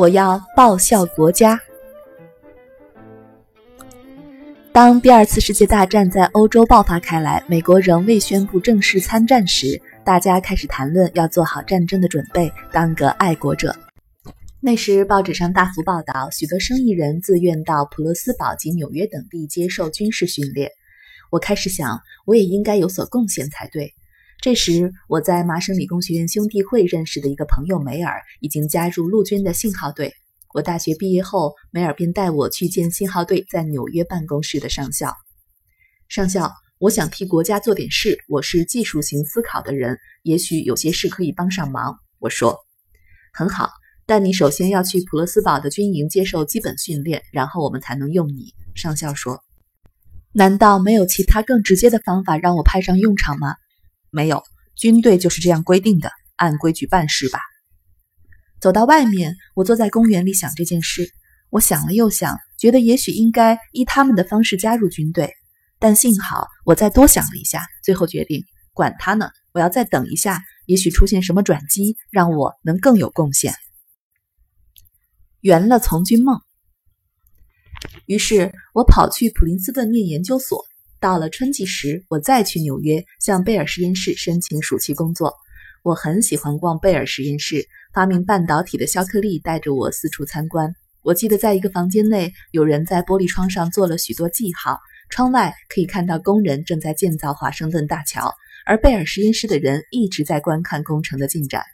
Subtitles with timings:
[0.00, 1.60] 我要报效国家。
[4.72, 13.76] 当第二次世界大战在欧洲爆发开来，美国仍未宣布正式参战时，大家开始谈论要做好战争的准备，当个爱国者。
[14.58, 20.70] 那时报纸上大幅报道，许多生意人自愿到普罗斯堡及纽约等地接受军事训练。
[21.30, 23.92] 我开始想，我也应该有所贡献才对。
[24.40, 30.14] 这时，我在麻省理工学院兄弟会认识的一个朋友梅尔已经加入陆军的信号队。
[30.54, 35.14] 我大学毕业后，梅尔便带我去见信号队在纽约办公室的上校。
[36.08, 38.18] 上校，我想替国家做点事。
[38.28, 41.98] 我是技术型思考的人，也许有些事可以帮上忙。
[42.18, 42.56] 我说
[43.34, 43.68] ：“很好，
[44.06, 49.44] 但你首先要去普勒斯堡的军营接受基本训练，然后我们才能用你。”上校说
[50.32, 53.56] ：“难道没有其他更直接的方法让我派上用场吗
[54.10, 54.42] ？”“没有，
[54.76, 57.40] 军队就是这样规定的，按规矩办事吧。”
[58.60, 61.10] 走到外面，我坐在公园里想这件事。
[61.48, 65.34] 我想了又想，觉得也许应该依他们的方式加入军队。
[65.78, 73.54] 但幸好我再多想了一下，最后决定管他呢，我要再等一下，也许出现什么转机，让我能更有贡献。
[75.40, 76.40] 圆了从军梦。
[78.06, 80.66] 于是我跑去普林斯顿念研究所。
[81.00, 85.34] 到了春季时，我再去纽约向贝尔实验室申请暑期工作。
[85.82, 87.66] 我很喜欢逛贝尔实验室。
[87.92, 90.72] 发明半导体的肖克利带着我四处参观。
[91.02, 94.78] 我记得在一个房间内，有人在玻璃窗上做了许多记号。
[95.08, 98.32] 窗外可以看到工人正在建造华盛顿大桥，
[98.64, 101.64] 而贝尔实验室的人一直在观看工程的进展。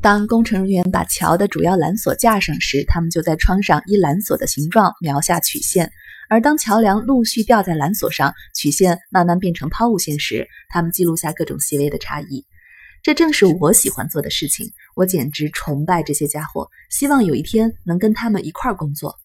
[0.00, 5.88] 当工程人员把桥的主要缆索架上时，他们就在窗上依缆索的形状描下曲线；
[6.28, 12.44] 而当桥梁陆续吊在缆索上，曲线慢慢变成抛物线时，他们记录下各种细微的差异。
[13.02, 19.16] 这正是我喜欢做的事情，我简直崇拜这些家伙，希望有一天能跟他们一块儿工作。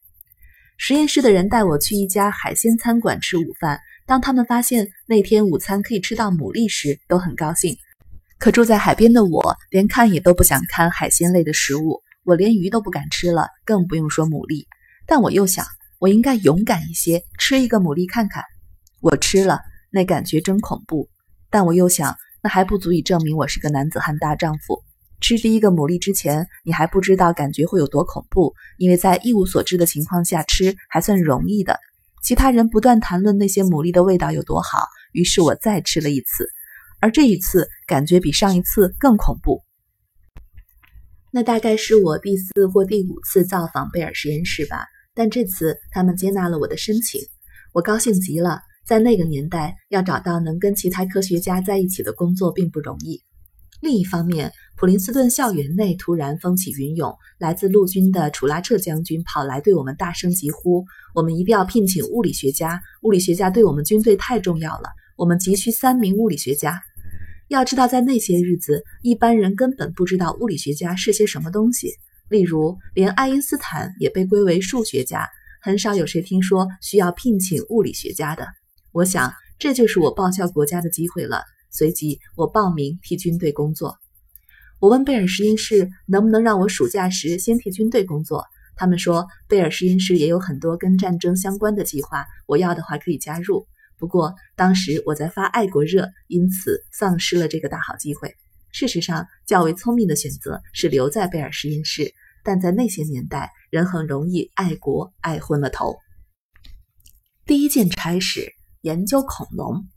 [0.78, 7.75] 实验室的人带我去一家海鲜餐馆吃午饭，当他们发现那天午餐可以吃到牡蛎时，都很高兴。
[8.39, 14.66] 可住在海边的我，连看也都不想看海鲜类的食物，我连鱼都不敢吃了，更不用说牡蛎。
[15.05, 15.66] 但我又想，
[16.03, 18.44] 我应该勇敢一些，吃一个牡蛎看看。
[19.00, 21.08] 我吃了，那感觉真恐怖。
[21.50, 22.18] 但我又想。
[22.41, 24.84] 那还不足以证明我是个男子汉大丈夫。
[25.22, 31.80] 吃第一个牡蛎之前，你还不知道感觉会有多恐怖，因为在一无所知的情况下吃还算容易的。
[32.22, 36.50] 其他人不断谈论那些牡蛎的味道有多好，于是我再吃了一次，
[37.00, 39.62] 而这一次感觉比上一次更恐怖。
[41.31, 44.85] 那大概是我第四或第五次造访贝尔实验室吧，
[45.16, 47.22] 但这次他们接纳了我的申请，
[47.74, 48.62] 我高兴极了。
[48.85, 53.22] 在那个年代，要找到能跟其他科学家在一起的工作并不容易。
[53.79, 60.84] 另一方面，普林斯顿校园内突然风起云涌，来自陆军的楚拉彻将军跑来对我们大声疾呼
[61.16, 62.81] ：“我们一定要聘请物理学家！
[63.03, 66.81] 物理学家对我们军队太重要了，我们急需三名物理学家。”
[67.50, 71.90] 要知道，在那些日子，一般人根本不知道物理学家是些什么东西。
[72.33, 75.29] 例如，连爱因斯坦也被归为数学家，
[75.61, 78.47] 很少有谁听说需要聘请物理学家的。
[78.91, 81.43] 我想，这就是我报效国家的机会了。
[81.69, 83.99] 随即，我报名替军队工作。
[84.79, 88.43] 我问贝尔实验室能不能让我暑假时先替军队工作。
[88.75, 93.67] 他们说，贝尔实验室也有很多跟战争相关的计划，我要的话可以加入。
[93.99, 98.33] 不过，当时我在发爱国热，因此丧失了这个大好机会。
[98.72, 102.11] 事实上，较为聪明的选择是留在贝尔实验室，
[102.43, 105.95] 但在那些年代，人很容易爱国爱昏了头。
[107.45, 108.53] 第一件差事。
[108.83, 109.87] 研究恐龙，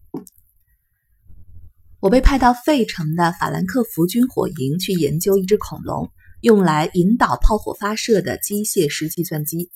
[1.99, 6.09] 我被派到费城的法兰克福军火营去研究一只恐龙，
[6.41, 9.73] 用来引导炮火发射的机械式计算机。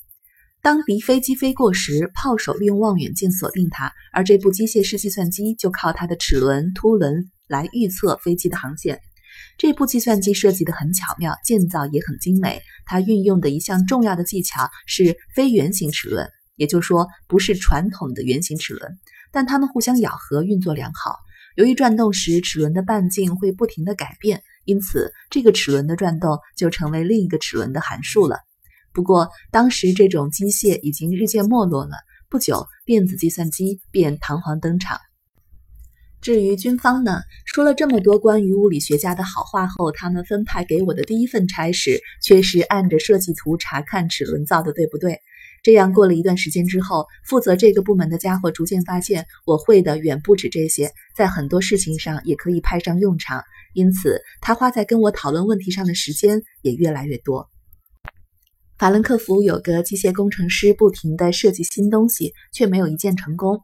[0.63, 9.01] 当敌飞机飞过时，炮手利用望远镜锁定它，而这部机械式计算机就靠它的齿轮、凸轮来预测飞机的航线。
[9.59, 12.63] 这部计算机设计得很巧妙，建造也很精美。
[12.85, 16.29] 它运用的一项重要的技巧是非圆形齿轮。
[16.57, 18.99] 也就是说，不是传统的圆形齿轮，
[19.33, 21.17] 但它们互相咬合，运作良好。
[21.57, 28.41] 由于转动时齿轮的半径会不停地改变，因此这个齿轮的转动就成为另一个齿轮的函数了。
[28.93, 31.97] 不过，当时这种机械已经日渐没落了。
[32.29, 34.99] 不久，电子计算机便堂皇登场。
[36.21, 45.19] 至于军方呢，说了这么多关于物理学家的好话后，他们分派给我的第一份差事却是按着设计图查看齿轮造的对不对。
[45.63, 53.43] 这样过了一段时间之后，负责这个部门的家伙逐渐发现我会的远不止这些，在很多事情上也可以派上用场，
[53.73, 57.49] 因此他花在跟我讨论问题上的时间也越来越多。
[58.79, 63.61] 法兰克福有个机械工程师，不停地设计新东西，却没有一件成功。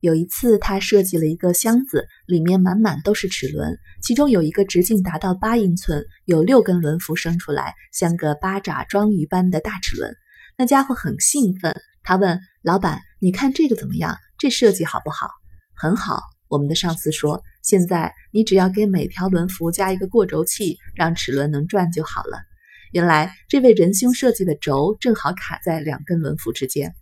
[0.00, 10.16] 有一次，他设计了一个箱子，里面满满都是齿轮，其中有一个直径达到八英寸，有六根轮辐生出来，像个八爪章鱼般的大齿轮。
[10.56, 14.16] 那家伙很兴奋，他问老板：“你看这个怎么样？
[14.38, 15.28] 这设计好不好
[15.76, 22.38] ？”“很好。”我们的上司说：“现在你只要给每条轮辐加一个过轴器，让齿轮能转就好了。”
[22.90, 26.92] 原来这位仁兄设计的轴正好卡在两根轮辐之间。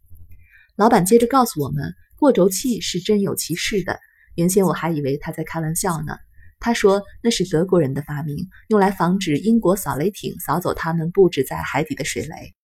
[0.76, 3.98] 老板接着告诉我们，过轴器是真有其事的。
[4.34, 6.16] 原先我还以为他在开玩笑呢。
[6.60, 8.36] 他说那是德国人的发明，
[8.68, 12.54] 用来防止英国扫雷艇扫走他们布置在海底的水雷。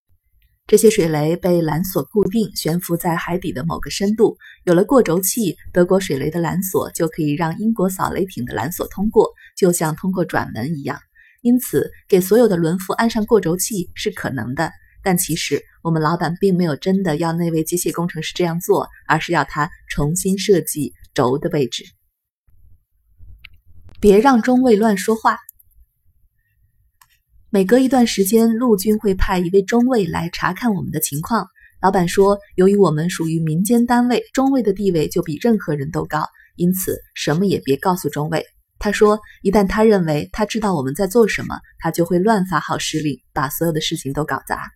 [0.67, 4.37] 这些水雷被缆索固定，悬浮在海底的某个深度。
[4.65, 10.99] 有了过轴器，德国水雷的缆索就可以让英国扫雷艇的缆索通过，就像通过转门一样。
[11.43, 14.73] 因此，给所有的轮辐安上过轴器是可能的，
[15.05, 21.85] 但其实我们老板并没有真的要那位机械工程师这样做，而是要他重新设计轴的位置。
[24.01, 25.39] 别让中尉乱说话。
[27.51, 31.47] 每隔一段时间，陆军会派一位中尉来查看我们的情况。
[31.81, 36.27] 老板说，由于我们属于民间单位，中尉的地位就比任何人都高，
[36.57, 38.45] 因此什么也别告诉中尉。
[38.79, 44.71] 他说：“一旦他认为他知道我们在做什么，他就会乱发号施令，把所有的事情都搞砸。”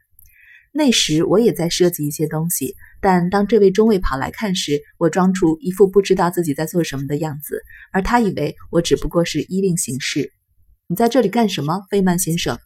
[0.73, 7.63] 那时我也在设计一些东西，但当这位中尉跑来看时，我装出一副不知道自己在做什么的样子，
[7.93, 10.33] 而他以为我只不过是依令行事。
[10.87, 12.59] 你在这里干什么，费曼先生？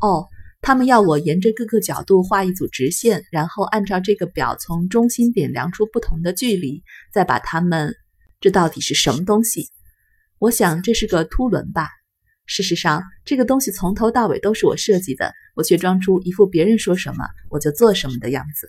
[0.00, 0.26] 哦，
[0.60, 6.82] 他们要我沿着各个角度画一组直线，然后按照这个表从中心点量出不同的距离，
[7.12, 7.94] 再把它们……
[8.40, 9.68] 这到底是什么东西？
[10.38, 11.88] 我想这是个凸轮吧。
[12.46, 18.68] 事实上，这个东西从头到尾都是我设计的，我却装出一副别人说什么我就做什么的样子。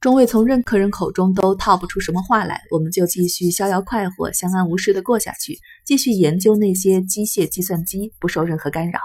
[0.00, 8.98] 中尉从任何人口中都套不出什么话来，我们就继续逍遥快活、相安无事地过下去，继续研究那些机械计算机，不受任何干扰。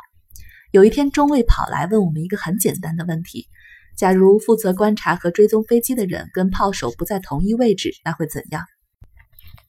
[0.71, 3.48] 有一天，中尉跑来问我们一个很简单的问题：
[3.95, 8.63] 假如负责观察和追踪飞机的人跟炮手不在同一位置，那会怎样？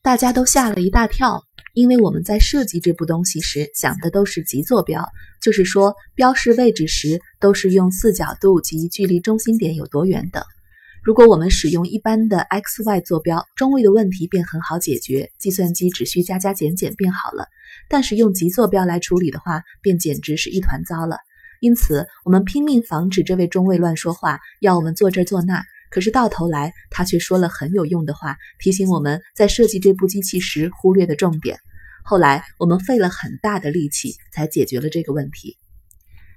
[0.02, 1.44] 大家都吓了一大跳。
[1.78, 5.06] 因为我们在设计这部东西时想的都是极坐标，
[5.40, 10.42] 就是说标示位置时都是用四角度及距离中心点有多远等。
[11.04, 17.46] 如果我们使用一般的 x y 坐标，中位的问题便很好解决，计算机只需加加减减便好了。
[17.88, 21.18] 但是用极坐标来处理的话，便简直是一团糟了。
[21.60, 25.62] 因此，我们拼命防止这位中尉乱说话，要我们做这做那。
[25.90, 31.58] 可是到头来，他却说了很有用的话，提醒我们在设计这部机器时忽略的重点。
[32.04, 35.56] 后来我们费了很大的力气才解决了这个问题。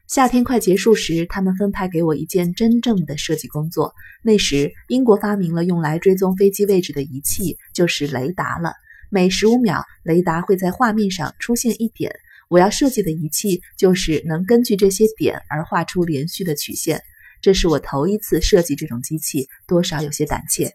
[0.08, 3.94] 夏天快结束时，他们分派给我一件真正的设计工作。
[4.22, 8.74] 那时，英国发明了用来追踪飞机位置的仪器，就是雷达了。
[9.10, 12.14] 每十五秒，雷达会在画面上出现一点。
[12.50, 17.02] 我要设计的仪器就是能根据这些点而画出连续的曲线。
[17.42, 20.74] 这是我头一次设计这种机器，多少有些胆怯。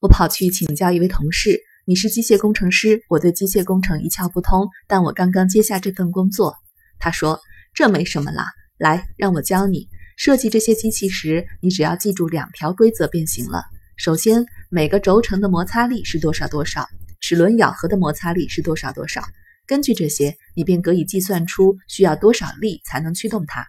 [0.00, 1.60] 我跑去请教一位同事。
[1.86, 6.54] 你是机械工程师，我对机械工程一窍不通，但我刚刚接下这份工作。
[6.98, 7.38] 他说
[7.74, 8.46] ：“这没什么啦，
[8.78, 13.62] 来，让我教你设计这些机器时，你只要记住两条规则便行了。
[13.98, 16.86] 首先，每个轴承的摩擦力是多少多少，
[17.20, 19.22] 齿轮咬合的摩擦力是多少多少。
[19.66, 23.66] 根据这些，你便可以计算出需要多少力才能驱动它。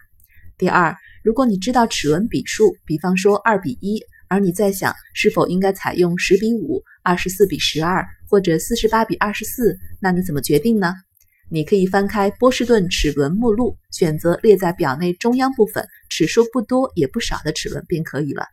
[0.58, 10.96] 第二，如果你知道齿轮比数，比方说二比一，而你在想是否应该采用十比五。”二十四比十二，或者四十八比二十四，那你怎么决定呢？
[11.52, 18.48] 你可以翻开波士顿齿轮目录，选择列在表内中央部分，齿数不多也不少的齿轮便可以了。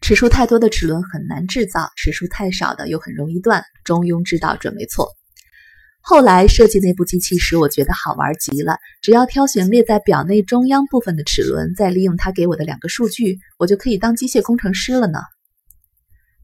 [0.00, 3.62] 齿数太多的齿轮很难制造，齿数太少的又很容易断。
[3.84, 5.08] 中庸之道准没错。
[6.04, 8.76] 后来设计那部机器时，我觉得好玩极了。
[9.02, 15.20] 只要挑选列在表内中央部分的齿轮，再利用它给我的两个数据，我就可以当机械工程师了呢。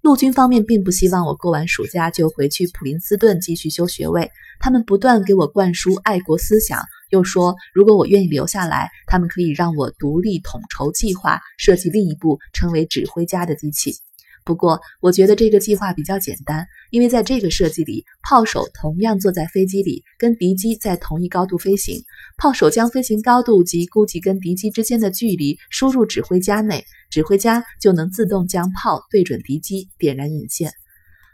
[0.00, 13.96] 陆军方面并不希望我过完暑假就回去普林斯顿继续修学位，他们不断给我灌输爱国思想，又说如果我愿意留下来，他们可以让我独立统筹计划，设计另一部称为指挥家的机器。
[14.44, 22.02] 不过，我觉得这个计划比较简单，因为在这个设计里，炮手同样坐在飞机里，跟敌机在同一高度飞行。
[22.36, 30.72] 炮手将飞行高度及估计跟敌机之间的距离输入指挥家内，指挥家就能自动将炮对准敌机，点燃引线。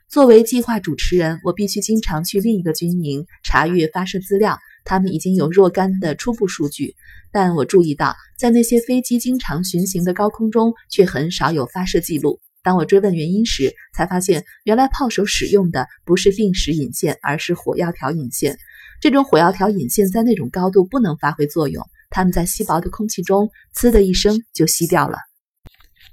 [0.08, 4.58] 作为计划主持人，我必须经常去另一个军营查阅发射资料。
[4.84, 6.94] 他们已经有若干的初步数据，
[7.32, 12.38] 但我注意到，在那些飞机经常巡行的高空中，却很少有发射记录。
[12.64, 18.59] 当我追问原因时，才发现原来炮手使用的不是定时引线，而是火药条引线。
[19.00, 25.18] 这种火药条引线在那种高度不能发挥作用，它们在稀薄的空气中“呲”的一声就熄掉了。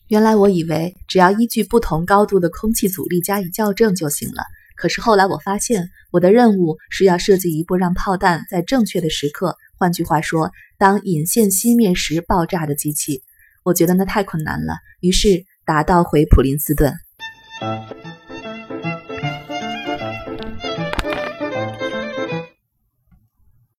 [0.09, 4.43] 原来我以为只要依据不同高度的空气阻力加以校正就行了，
[4.75, 13.23] 可是后来我发现，我的任务是要设计一部让炮弹在正确的时刻，换句话说，当引线熄灭时爆炸的机器。
[13.63, 15.45] 我觉得那太困难了，于是。
[15.65, 16.93] 打道回普林斯顿。